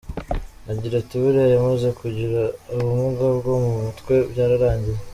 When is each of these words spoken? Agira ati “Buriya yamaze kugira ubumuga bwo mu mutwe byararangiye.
Agira 0.71 0.95
ati 0.99 1.13
“Buriya 1.21 1.45
yamaze 1.53 1.87
kugira 1.99 2.41
ubumuga 2.73 3.25
bwo 3.37 3.53
mu 3.63 3.71
mutwe 3.85 4.15
byararangiye. 4.31 4.99